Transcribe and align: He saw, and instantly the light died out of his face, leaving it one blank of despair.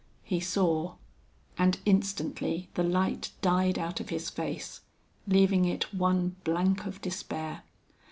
He 0.23 0.39
saw, 0.39 0.95
and 1.59 1.77
instantly 1.85 2.69
the 2.73 2.81
light 2.81 3.29
died 3.43 3.77
out 3.77 3.99
of 3.99 4.09
his 4.09 4.31
face, 4.31 4.81
leaving 5.27 5.63
it 5.65 5.93
one 5.93 6.37
blank 6.43 6.87
of 6.87 6.99
despair. 7.03 7.61